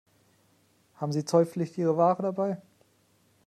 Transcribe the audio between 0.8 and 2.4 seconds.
Haben Sie zollpflichtige Ware